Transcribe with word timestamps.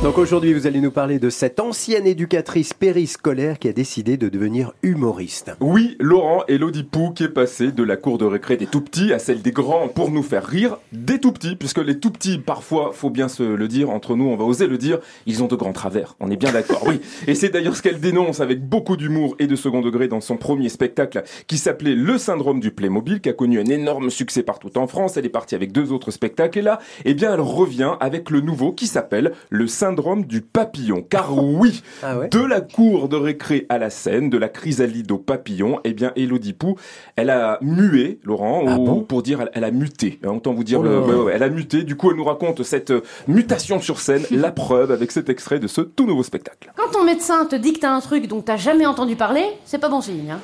Donc 0.00 0.16
aujourd'hui, 0.16 0.54
vous 0.54 0.68
allez 0.68 0.80
nous 0.80 0.92
parler 0.92 1.18
de 1.18 1.28
cette 1.28 1.58
ancienne 1.58 2.06
éducatrice 2.06 2.72
périscolaire 2.72 3.58
qui 3.58 3.66
a 3.66 3.72
décidé 3.72 4.16
de 4.16 4.28
devenir 4.28 4.72
humoriste. 4.84 5.50
Oui, 5.58 5.96
Laurent 5.98 6.44
et 6.46 6.56
Pou 6.84 7.10
qui 7.10 7.24
est 7.24 7.28
passé 7.28 7.72
de 7.72 7.82
la 7.82 7.96
cour 7.96 8.16
de 8.16 8.24
récré 8.24 8.56
des 8.56 8.68
tout 8.68 8.80
petits 8.80 9.12
à 9.12 9.18
celle 9.18 9.42
des 9.42 9.50
grands 9.50 9.88
pour 9.88 10.12
nous 10.12 10.22
faire 10.22 10.46
rire 10.46 10.78
des 10.92 11.18
tout 11.18 11.32
petits, 11.32 11.56
puisque 11.56 11.78
les 11.78 11.98
tout 11.98 12.12
petits, 12.12 12.38
parfois, 12.38 12.92
faut 12.92 13.10
bien 13.10 13.26
se 13.26 13.42
le 13.42 13.66
dire, 13.66 13.90
entre 13.90 14.14
nous, 14.14 14.26
on 14.26 14.36
va 14.36 14.44
oser 14.44 14.68
le 14.68 14.78
dire, 14.78 15.00
ils 15.26 15.42
ont 15.42 15.48
de 15.48 15.56
grands 15.56 15.72
travers. 15.72 16.14
On 16.20 16.30
est 16.30 16.36
bien 16.36 16.52
d'accord, 16.52 16.84
oui. 16.86 17.00
Et 17.26 17.34
c'est 17.34 17.48
d'ailleurs 17.48 17.74
ce 17.74 17.82
qu'elle 17.82 17.98
dénonce 17.98 18.38
avec 18.38 18.64
beaucoup 18.64 18.96
d'humour 18.96 19.34
et 19.40 19.48
de 19.48 19.56
second 19.56 19.80
degré 19.80 20.06
dans 20.06 20.20
son 20.20 20.36
premier 20.36 20.68
spectacle 20.68 21.24
qui 21.48 21.58
s'appelait 21.58 21.96
Le 21.96 22.18
syndrome 22.18 22.60
du 22.60 22.70
Playmobil, 22.70 23.20
qui 23.20 23.30
a 23.30 23.32
connu 23.32 23.58
un 23.58 23.66
énorme 23.66 24.10
succès 24.10 24.44
partout 24.44 24.78
en 24.78 24.86
France. 24.86 25.16
Elle 25.16 25.26
est 25.26 25.28
partie 25.28 25.56
avec 25.56 25.72
deux 25.72 25.90
autres 25.90 26.12
spectacles 26.12 26.60
et 26.60 26.62
là, 26.62 26.78
eh 27.04 27.14
bien, 27.14 27.34
elle 27.34 27.40
revient 27.40 27.94
avec 27.98 28.30
le 28.30 28.40
nouveau 28.40 28.70
qui 28.70 28.86
s'appelle 28.86 29.32
Le 29.50 29.66
syndrome 29.66 29.87
syndrome 29.88 30.26
du 30.26 30.42
papillon. 30.42 31.02
Car 31.08 31.34
oui, 31.34 31.82
ah 32.02 32.14
de 32.30 32.44
la 32.44 32.60
cour 32.60 33.08
de 33.08 33.16
récré 33.16 33.64
à 33.70 33.78
la 33.78 33.88
scène, 33.88 34.28
de 34.28 34.36
la 34.36 34.50
chrysalide 34.50 35.10
au 35.12 35.18
papillon, 35.18 35.80
eh 35.84 35.94
bien, 35.94 36.12
Elodie 36.14 36.52
Pou, 36.52 36.76
elle 37.16 37.30
a 37.30 37.58
mué, 37.62 38.20
Laurent, 38.22 38.64
ah 38.66 38.76
ou, 38.78 39.00
pour 39.00 39.22
dire, 39.22 39.48
elle, 39.54 39.64
a 39.64 39.70
muté. 39.70 40.20
Autant 40.26 40.52
vous 40.52 40.64
dire, 40.64 40.80
oh 40.80 41.28
elle 41.30 41.42
a 41.42 41.48
muté. 41.48 41.84
Du 41.84 41.96
coup, 41.96 42.10
elle 42.10 42.18
nous 42.18 42.24
raconte 42.24 42.62
cette 42.64 42.90
euh, 42.90 43.00
mutation 43.28 43.80
sur 43.80 43.98
scène, 44.00 44.24
la 44.30 44.50
preuve 44.50 44.90
avec 44.90 45.10
cet 45.10 45.30
extrait 45.30 45.58
de 45.58 45.66
ce 45.66 45.80
tout 45.80 46.06
nouveau 46.06 46.22
spectacle. 46.22 46.70
Quand 46.76 46.90
ton 46.92 47.04
médecin 47.04 47.46
te 47.46 47.56
dit 47.56 47.72
que 47.72 47.80
t'as 47.80 47.92
un 47.92 48.00
truc 48.00 48.28
dont 48.28 48.42
t'as 48.42 48.58
jamais 48.58 48.84
entendu 48.84 49.16
parler, 49.16 49.44
c'est 49.64 49.78
pas 49.78 49.88
bon 49.88 50.02
signe. 50.02 50.32
Hein. 50.32 50.40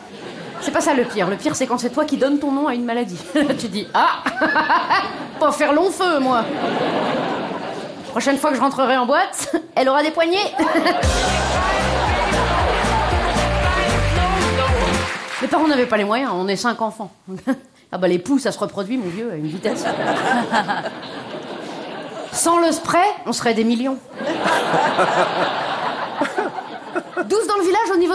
C'est 0.62 0.72
pas 0.72 0.80
ça 0.80 0.94
le 0.94 1.04
pire. 1.04 1.28
Le 1.28 1.36
pire, 1.36 1.54
c'est 1.54 1.66
quand 1.66 1.76
c'est 1.76 1.90
toi 1.90 2.06
qui 2.06 2.16
donnes 2.16 2.38
ton 2.38 2.50
nom 2.50 2.66
à 2.66 2.74
une 2.74 2.86
maladie. 2.86 3.18
tu 3.58 3.68
dis 3.68 3.86
Ah 3.92 4.24
Pas 5.38 5.52
faire 5.52 5.74
long 5.74 5.90
feu, 5.90 6.20
moi 6.20 6.44
Prochaine 8.14 8.38
fois 8.38 8.50
que 8.50 8.56
je 8.56 8.60
rentrerai 8.60 8.96
en 8.96 9.06
boîte, 9.06 9.56
elle 9.74 9.88
aura 9.88 10.04
des 10.04 10.12
poignées. 10.12 10.38
Les 15.42 15.48
parents 15.48 15.66
n'avaient 15.66 15.86
pas 15.86 15.96
les 15.96 16.04
moyens, 16.04 16.30
on 16.32 16.46
est 16.46 16.54
cinq 16.54 16.80
enfants. 16.80 17.10
Ah 17.92 17.98
bah 17.98 18.08
les 18.08 18.18
poux, 18.18 18.40
ça 18.40 18.50
se 18.50 18.58
reproduit, 18.58 18.96
mon 18.96 19.08
vieux, 19.08 19.30
à 19.30 19.36
une 19.36 19.46
vitesse. 19.46 19.84
Sans 22.32 22.58
le 22.58 22.72
spray, 22.72 23.06
on 23.24 23.32
serait 23.32 23.54
des 23.54 23.62
millions. 23.62 23.98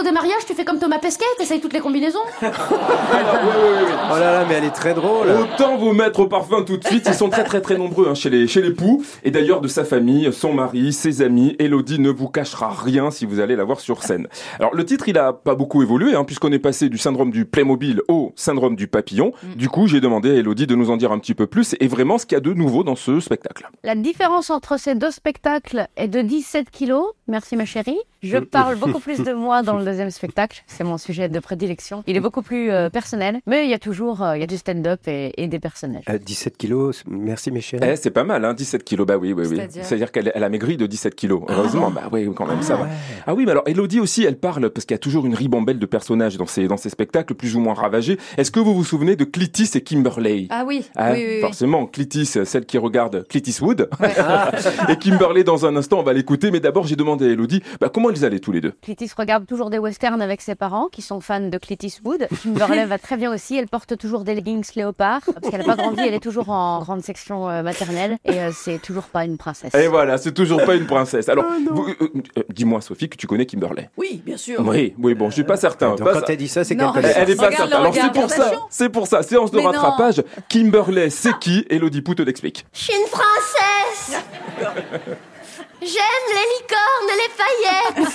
au 0.00 0.02
niveau 0.02 0.02
des 0.02 0.12
mariages, 0.12 0.46
tu 0.46 0.54
fais 0.54 0.64
comme 0.64 0.78
Thomas 0.78 0.98
Pesquet, 0.98 1.24
t'essayes 1.38 1.60
toutes 1.60 1.72
les 1.72 1.80
combinaisons 1.80 2.20
Oh 2.42 4.18
là 4.18 4.32
là, 4.32 4.44
mais 4.48 4.54
elle 4.54 4.64
est 4.64 4.70
très 4.70 4.94
drôle. 4.94 5.28
Autant 5.30 5.76
vous 5.76 5.92
mettre 5.92 6.20
au 6.20 6.26
parfum 6.26 6.62
tout 6.62 6.76
de 6.76 6.84
suite, 6.84 7.04
ils 7.06 7.14
sont 7.14 7.28
très 7.28 7.44
très 7.44 7.60
très 7.60 7.76
nombreux 7.76 8.08
hein, 8.08 8.14
chez 8.14 8.30
les 8.30 8.46
chez 8.46 8.62
les 8.62 8.72
poux. 8.72 9.04
Et 9.24 9.30
d'ailleurs 9.30 9.60
de 9.60 9.68
sa 9.68 9.84
famille, 9.84 10.32
son 10.32 10.52
mari, 10.52 10.92
ses 10.92 11.22
amis, 11.22 11.56
Elodie 11.58 11.98
ne 11.98 12.10
vous 12.10 12.28
cachera 12.28 12.70
rien 12.70 13.10
si 13.10 13.26
vous 13.26 13.40
allez 13.40 13.56
la 13.56 13.64
voir 13.64 13.80
sur 13.80 14.02
scène. 14.02 14.26
Alors 14.58 14.74
le 14.74 14.84
titre, 14.84 15.08
il 15.08 15.18
a 15.18 15.32
pas 15.32 15.54
beaucoup 15.54 15.82
évolué, 15.82 16.14
hein, 16.14 16.24
puisqu'on 16.24 16.52
est 16.52 16.58
passé 16.58 16.88
du 16.88 16.98
syndrome 16.98 17.30
du 17.30 17.44
Playmobil 17.44 18.02
au 18.08 18.32
syndrome 18.36 18.76
du 18.76 18.88
papillon. 18.88 19.32
Mm. 19.42 19.54
Du 19.54 19.68
coup, 19.68 19.86
j'ai 19.86 20.00
demandé 20.00 20.30
à 20.30 20.34
Elodie 20.34 20.66
de 20.66 20.74
nous 20.74 20.90
en 20.90 20.96
dire 20.96 21.12
un 21.12 21.18
petit 21.18 21.34
peu 21.34 21.46
plus 21.46 21.76
et 21.80 21.88
vraiment 21.88 22.18
ce 22.18 22.26
qu'il 22.26 22.36
y 22.36 22.38
a 22.38 22.40
de 22.40 22.52
nouveau 22.52 22.84
dans 22.84 22.96
ce 22.96 23.20
spectacle. 23.20 23.68
La 23.84 23.94
différence 23.94 24.50
entre 24.50 24.78
ces 24.78 24.94
deux 24.94 25.10
spectacles 25.10 25.88
est 25.96 26.08
de 26.08 26.22
17 26.22 26.70
kilos. 26.70 27.06
Merci 27.28 27.56
ma 27.56 27.64
chérie. 27.64 27.98
Je 28.22 28.38
parle 28.38 28.76
beaucoup 28.76 29.00
plus 29.00 29.20
de 29.20 29.32
moi 29.32 29.62
dans 29.62 29.78
le 29.78 29.84
deuxième 29.90 30.10
spectacle. 30.10 30.62
C'est 30.66 30.84
mon 30.84 30.98
sujet 30.98 31.28
de 31.28 31.40
prédilection. 31.40 32.02
Il 32.06 32.16
est 32.16 32.20
beaucoup 32.20 32.42
plus 32.42 32.70
euh, 32.70 32.90
personnel, 32.90 33.40
mais 33.46 33.64
il 33.64 33.70
y 33.70 33.74
a 33.74 33.78
toujours 33.78 34.22
euh, 34.22 34.36
il 34.36 34.40
y 34.40 34.44
a 34.44 34.46
du 34.46 34.56
stand-up 34.56 35.00
et, 35.06 35.48
des 35.48 35.58
personnages. 35.58 36.04
17 36.04 36.52
euh, 36.52 36.56
kilos, 36.56 37.02
merci 37.08 37.50
mes 37.50 37.60
Eh, 37.82 37.96
c'est 37.96 38.10
pas 38.10 38.24
mal, 38.24 38.44
hein, 38.44 38.54
17 38.54 38.84
kilos. 38.84 39.06
Bah 39.06 39.16
oui, 39.16 39.32
oui, 39.32 39.44
oui. 39.48 39.60
C'est-à-dire 39.70 40.12
qu'elle 40.12 40.30
elle 40.34 40.44
a 40.44 40.48
maigri 40.48 40.76
de 40.76 40.86
17 40.86 41.14
kilos. 41.14 41.42
Ah. 41.48 41.54
Heureusement, 41.56 41.90
bah 41.90 42.08
oui, 42.12 42.28
quand 42.34 42.46
même, 42.46 42.62
ça 42.62 42.76
va. 42.76 42.88
Ah 43.26 43.34
oui, 43.34 43.44
mais 43.44 43.50
alors 43.50 43.64
Elodie 43.66 44.00
aussi, 44.00 44.24
elle 44.24 44.38
parle 44.38 44.70
parce 44.70 44.86
qu'il 44.86 44.94
y 44.94 44.96
a 44.96 44.98
toujours 44.98 45.26
une 45.26 45.34
ribambelle 45.34 45.78
de 45.78 45.86
personnages 45.86 46.36
dans 46.36 46.46
ces 46.46 46.68
dans 46.68 46.76
ces 46.76 46.90
spectacles 46.90 47.34
plus 47.34 47.56
ou 47.56 47.60
moins 47.60 47.74
ravagés. 47.74 48.18
Est-ce 48.36 48.50
que 48.50 48.60
vous 48.60 48.74
vous 48.74 48.84
souvenez 48.84 49.16
de 49.16 49.24
Clitis 49.24 49.70
et 49.74 49.80
Kimberley? 49.80 50.46
Ah 50.50 50.64
oui, 50.66 50.84
ah, 50.94 51.12
oui, 51.12 51.24
oui, 51.26 51.40
Forcément, 51.40 51.86
Clitis, 51.86 52.38
celle 52.44 52.66
qui 52.66 52.78
regarde 52.78 53.26
Clitis 53.28 53.58
Wood, 53.60 53.88
et 54.88 54.96
Kimberley 54.96 55.42
dans 55.42 55.66
un 55.66 55.74
instant, 55.76 55.98
on 55.98 56.04
va 56.04 56.12
l'écouter. 56.12 56.50
Mais 56.50 56.60
d'abord, 56.60 56.86
j'ai 56.86 56.96
demandé 56.96 57.26
à 57.26 57.28
Elodie, 57.30 57.62
bah, 57.80 57.90
comment 57.92 58.10
ils 58.10 58.24
allaient 58.24 58.40
tous 58.40 58.52
les 58.52 58.60
deux? 58.60 58.72
Clitis 58.82 59.10
regarde 59.16 59.46
toujours 59.46 59.70
des 59.70 59.78
westerns 59.80 60.22
avec 60.22 60.40
ses 60.40 60.54
parents 60.54 60.88
qui 60.88 61.02
sont 61.02 61.20
fans 61.20 61.40
de 61.40 61.58
Clint 61.58 61.76
Eastwood. 61.82 62.28
Kimberley 62.42 62.84
va 62.86 62.98
très 62.98 63.16
bien 63.16 63.32
aussi. 63.32 63.56
Elle 63.56 63.68
porte 63.68 63.96
toujours 63.96 64.24
des 64.24 64.34
leggings 64.34 64.64
léopard 64.76 65.22
parce 65.24 65.50
qu'elle 65.50 65.60
n'a 65.60 65.76
pas 65.76 65.82
grandi. 65.82 66.00
Elle 66.00 66.14
est 66.14 66.20
toujours 66.20 66.50
en 66.50 66.80
grande 66.80 67.02
section 67.02 67.48
euh, 67.48 67.62
maternelle 67.62 68.18
et 68.24 68.38
euh, 68.40 68.50
c'est 68.52 68.80
toujours 68.80 69.04
pas 69.04 69.24
une 69.24 69.36
princesse. 69.36 69.74
Et 69.74 69.88
voilà, 69.88 70.18
c'est 70.18 70.32
toujours 70.32 70.64
pas 70.64 70.74
une 70.74 70.86
princesse. 70.86 71.28
Alors, 71.28 71.44
oh 71.74 71.86
euh, 72.00 72.42
dis-moi 72.50 72.80
Sophie 72.80 73.08
que 73.08 73.16
tu 73.16 73.26
connais 73.26 73.46
Kimberley. 73.46 73.90
Oui, 73.96 74.22
bien 74.24 74.36
sûr. 74.36 74.60
Oui, 74.66 74.94
oui, 74.98 75.14
bon, 75.14 75.30
je 75.30 75.34
suis 75.34 75.44
pas 75.44 75.56
certain. 75.56 75.96
quand 75.96 76.28
elle 76.28 76.36
dit 76.36 76.48
ça, 76.48 76.64
c'est 76.64 76.76
qu'elle 76.76 76.90
connaît. 76.90 77.12
Elle 77.16 77.30
est 77.30 77.36
pas 77.36 77.50
certaine. 77.50 77.72
Alors 77.72 77.94
c'est 77.94 78.12
pour 78.12 78.30
ça, 78.30 78.52
c'est 78.70 78.88
pour 78.88 79.06
ça. 79.06 79.22
Séance 79.22 79.50
de 79.50 79.58
rattrapage. 79.58 80.22
Kimberley, 80.48 81.10
c'est 81.10 81.38
qui? 81.38 81.66
Elodie 81.70 82.02
Pou 82.02 82.14
te 82.14 82.22
l'explique. 82.22 82.66
Je 82.72 82.80
suis 82.80 82.92
une 82.94 83.08
princesse. 83.10 84.24
J'aime 85.82 86.26
les 86.34 86.46
licornes 86.58 87.10
et 87.10 87.16
les 87.16 87.30
paillettes. 87.40 88.14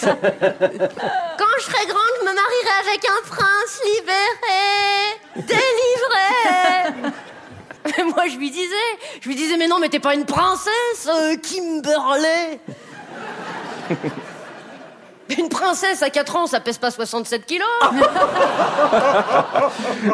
Quand 1.38 1.56
je 1.58 1.64
serai 1.64 1.86
grande, 1.88 2.16
je 2.20 2.26
me 2.26 2.34
marierai 2.34 2.76
avec 2.88 3.02
un 3.06 3.22
prince 3.28 3.82
libéré, 3.86 5.18
délivré. 5.36 7.12
Mais 7.98 8.04
moi, 8.04 8.28
je 8.28 8.38
lui 8.38 8.52
disais, 8.52 8.76
je 9.22 9.28
lui 9.28 9.36
disais, 9.36 9.58
mais 9.58 9.68
non, 9.68 9.78
mais 9.80 9.90
t'es 9.90 10.00
pas 10.00 10.16
une 10.16 10.26
princesse, 10.26 11.08
euh, 11.08 11.36
Kimberley. 11.38 12.60
Une 15.38 15.50
princesse 15.50 16.04
à 16.04 16.12
4 16.12 16.36
ans, 16.36 16.46
ça 16.46 16.60
pèse 16.60 16.78
pas 16.78 16.92
67 16.92 17.46
kilos 17.46 17.68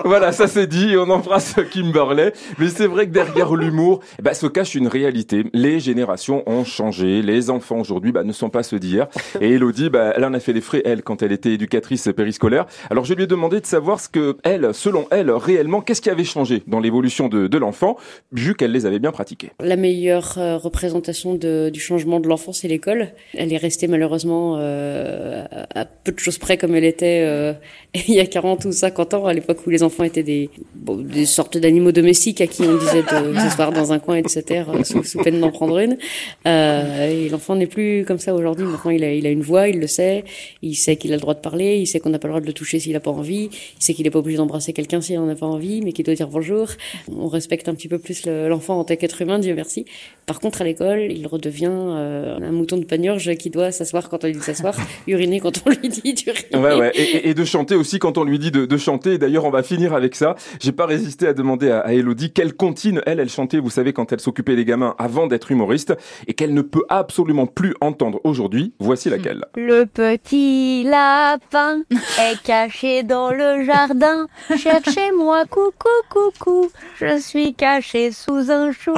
Voilà, 0.06 0.32
ça 0.32 0.48
c'est 0.48 0.68
dit, 0.68 0.96
on 0.98 1.10
embrasse 1.10 1.56
Kimberley. 1.70 2.32
Mais 2.58 2.70
c'est 2.70 2.88
vrai 2.88 3.08
que 3.08 3.12
derrière 3.12 3.54
l'humour, 3.56 4.00
ben, 4.22 4.34
se 4.34 4.48
cache 4.48 4.74
une 4.76 4.88
réalité. 4.88 5.44
Les 5.54 5.82
générations 5.82 6.44
ont 6.48 6.64
changé, 6.64 7.22
les 7.22 7.50
enfants 7.50 7.80
aujourd'hui 7.80 8.14
bah, 8.14 8.24
ne 8.24 8.32
sont 8.32 8.50
pas 8.50 8.64
ceux 8.64 8.80
d'hier. 8.80 9.08
Et 9.42 9.52
Elodie, 9.52 9.90
bah, 9.90 10.14
elle 10.16 10.24
en 10.24 10.34
a 10.34 10.40
fait 10.40 10.54
les 10.54 10.62
frais, 10.62 10.82
elle, 10.86 11.04
quand 11.04 11.22
elle 11.22 11.34
était 11.34 11.52
éducatrice 11.52 12.10
périscolaire. 12.16 12.66
Alors 12.90 13.04
je 13.04 13.14
lui 13.14 13.24
ai 13.24 13.28
demandé 13.28 13.60
de 13.60 13.66
savoir 13.66 14.00
ce 14.00 14.08
que, 14.08 14.38
elle, 14.44 14.74
selon 14.74 15.08
elle, 15.12 15.30
réellement, 15.30 15.82
qu'est-ce 15.82 16.02
qui 16.02 16.10
avait 16.10 16.24
changé 16.24 16.64
dans 16.68 16.80
l'évolution 16.80 17.28
de, 17.28 17.48
de 17.48 17.58
l'enfant, 17.58 17.98
vu 18.32 18.56
qu'elle 18.56 18.72
les 18.72 18.86
avait 18.86 19.00
bien 19.00 19.12
pratiqués. 19.12 19.52
La 19.60 19.76
meilleure 19.76 20.36
euh, 20.38 20.56
représentation 20.58 21.36
de, 21.36 21.70
du 21.70 21.82
changement 21.82 22.22
de 22.22 22.30
l'enfant, 22.30 22.54
c'est 22.54 22.70
l'école. 22.70 23.10
Elle 23.34 23.52
est 23.52 23.58
restée 23.58 23.88
malheureusement... 23.88 24.56
Euh, 24.58 25.01
euh, 25.02 25.46
à 25.74 25.86
peu 25.86 26.12
de 26.12 26.20
choses 26.20 26.38
près 26.38 26.58
comme 26.58 26.76
elle 26.76 26.86
était 26.86 27.22
euh, 27.24 27.54
il 27.94 28.14
y 28.14 28.20
a 28.20 28.26
40 28.26 28.66
ou 28.66 28.72
50 28.72 29.14
ans, 29.16 29.26
à 29.26 29.34
l'époque 29.34 29.60
où 29.66 29.70
les 29.70 29.84
enfants 29.84 30.04
étaient 30.04 30.24
des, 30.24 30.50
des 30.76 31.26
sortes 31.26 31.58
d'animaux 31.58 31.92
domestiques 31.92 32.42
à 32.42 32.48
qui 32.48 32.64
on 32.64 32.78
disait 32.78 33.04
de 33.04 33.36
s'asseoir 33.36 33.72
dans 33.72 33.92
un 33.92 34.00
coin 34.00 34.16
et 34.16 34.22
de 34.22 34.30
se 34.30 34.40
taire 34.40 34.70
euh, 34.70 34.84
sous, 34.84 35.20
peine 35.20 35.40
d'en 35.40 35.52
prendre 35.52 35.80
une. 35.80 35.98
et 36.46 37.30
l'enfant 37.30 37.56
n'est 37.56 37.68
plus 37.68 38.06
comme 38.06 38.20
ça 38.20 38.34
aujourd'hui. 38.34 38.66
Maintenant, 38.66 38.92
il 38.92 39.04
a, 39.04 39.14
il 39.14 39.26
a 39.26 39.30
une 39.30 39.42
voix, 39.42 39.68
il 39.68 39.80
le 39.80 39.88
sait, 39.88 40.24
il 40.62 40.76
sait 40.76 40.96
qu'il 40.96 41.12
a 41.14 41.16
le 41.16 41.22
droit 41.22 41.34
de 41.34 41.40
parler, 41.40 41.78
il 41.78 41.88
sait 41.88 42.00
qu'on 42.00 42.10
n'a 42.10 42.20
pas 42.20 42.28
le 42.28 42.34
droit 42.34 42.42
de 42.42 42.48
le 42.48 42.54
toucher 42.54 42.80
s'il 42.80 42.94
n'a 42.94 43.00
pas 43.00 43.12
envie, 43.12 43.50
il 43.52 43.84
sait 43.84 43.94
qu'il 43.94 44.06
n'est 44.06 44.12
pas 44.12 44.20
obligé 44.20 44.38
d'embrasser 44.38 44.74
quelqu'un 44.74 45.02
s'il 45.02 45.18
n'en 45.18 45.30
a 45.30 45.36
pas 45.36 45.48
envie, 45.48 45.82
mais 45.82 45.94
qu'il 45.94 46.06
doit 46.06 46.16
dire 46.16 46.28
bonjour. 46.28 46.70
On 47.16 47.28
respecte 47.28 47.68
un 47.68 47.76
petit 47.76 47.88
peu 47.88 48.00
plus 48.00 48.26
l'enfant 48.26 48.80
en 48.80 48.84
tant 48.84 48.96
qu'être 48.96 49.22
humain, 49.22 49.40
Dieu 49.40 49.54
merci. 49.56 49.86
Par 50.26 50.40
contre, 50.40 50.62
à 50.62 50.66
l'école, 50.66 51.12
il 51.12 51.28
redevient 51.28 51.66
un 51.66 52.52
mouton 52.52 52.78
de 52.78 52.86
panurge 52.86 53.36
qui 53.36 53.50
doit 53.50 53.72
s'asseoir 53.72 54.10
quand 54.10 54.24
on 54.24 54.28
lui 54.28 54.34
dit 54.34 54.42
s'asseoir, 54.42 54.76
uriner 55.08 55.40
quand 55.40 55.62
on 55.66 55.70
lui 55.70 55.90
dit 55.90 56.14
d'uriner. 56.14 56.56
Ouais, 56.56 56.80
ouais. 56.80 56.92
Et, 56.96 57.30
et, 57.30 57.34
de 57.34 57.46
chanter 57.46 57.76
aussi 57.76 58.00
quand 58.00 58.18
on 58.18 58.24
lui 58.24 58.40
dit 58.40 58.52
de, 58.52 58.66
de 58.66 58.78
chanter. 58.78 59.18
D'ailleurs, 59.18 59.46
on 59.46 59.52
va 59.52 59.64
finir 59.64 59.94
avec 59.94 60.16
ça. 60.16 60.36
J'ai 60.60 60.72
pas 60.72 60.86
résisté 60.86 61.28
à 61.28 61.34
demander 61.34 61.70
à, 61.72 61.80
à 61.80 61.94
Elodie 61.94 62.32
quelle 62.32 62.54
comptine 62.54 63.02
elle, 63.06 63.20
elle 63.20 63.30
chantait, 63.30 63.60
vous 63.60 63.70
savez, 63.70 63.94
quand 63.94 64.12
elle 64.12 64.20
s'occupait 64.20 64.56
des 64.56 64.66
gamins 64.66 64.96
avant 64.98 65.28
d'être 65.28 65.52
humoriste 65.52 65.94
et 66.28 66.34
qu'elle 66.34 66.54
ne 66.54 66.62
peut 66.62 66.84
absolument 66.90 67.48
plus 67.48 67.74
entendre 67.82 68.20
aujourd'hui. 68.24 68.74
Voici 68.80 69.10
laquelle. 69.10 69.46
Le 69.56 69.86
petit 69.86 70.84
lapin 70.84 71.82
est 72.20 72.42
caché 72.44 73.04
dans 73.04 73.32
le 73.32 73.64
jardin. 73.64 74.28
Cherchez-moi, 74.58 75.46
coucou, 75.46 75.90
coucou. 76.10 76.70
Je 77.00 77.20
suis 77.20 77.54
caché 77.54 78.12
sous 78.12 78.52
un 78.52 78.72
chou. 78.72 78.94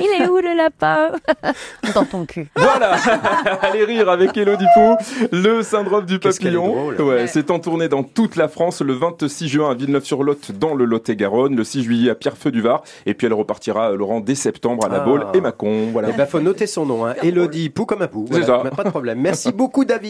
Il 0.00 0.22
est 0.22 0.28
où 0.28 0.38
le 0.38 0.56
lapin? 0.56 1.12
Dans 1.94 2.04
ton 2.04 2.24
cul. 2.24 2.48
Voilà. 2.56 2.96
Allez 3.62 3.84
rire 3.84 4.08
avec 4.08 4.36
Elodie 4.36 4.66
Pou. 4.74 4.96
Le 5.32 5.62
syndrome 5.62 6.06
du 6.06 6.18
papillon. 6.18 6.88
ouais, 6.98 7.26
c'est 7.26 7.50
en 7.50 7.58
tournée 7.58 7.88
dans 7.88 8.02
toute 8.02 8.36
la 8.36 8.48
France 8.48 8.80
le 8.80 8.92
26 8.92 9.48
juin 9.48 9.70
à 9.70 9.74
Villeneuve-sur-Lot 9.74 10.52
dans 10.52 10.74
le 10.74 10.84
Lot-et-Garonne, 10.84 11.56
le 11.56 11.64
6 11.64 11.82
juillet 11.82 12.10
à 12.10 12.14
Pierrefeu 12.14 12.50
du 12.50 12.60
Var 12.60 12.82
et 13.06 13.14
puis 13.14 13.26
elle 13.26 13.34
repartira 13.34 13.92
Laurent 13.92 14.20
dès 14.20 14.34
septembre 14.34 14.84
à 14.84 14.88
La 14.88 15.00
Baule 15.00 15.24
ah. 15.26 15.36
et 15.36 15.40
Mâcon. 15.40 15.88
Voilà. 15.92 16.08
Il 16.08 16.14
eh 16.14 16.18
ben, 16.18 16.26
faut 16.26 16.40
noter 16.40 16.66
son 16.66 16.86
nom 16.86 17.06
hein. 17.06 17.14
Elodie 17.22 17.70
Pou 17.70 17.84
comme 17.84 18.02
un 18.02 18.08
pou. 18.08 18.26
C'est 18.30 18.44
ça. 18.44 18.62
Pas 18.76 18.84
de 18.84 18.90
problème. 18.90 19.20
Merci 19.20 19.52
beaucoup 19.60 19.84
David. 19.84 20.00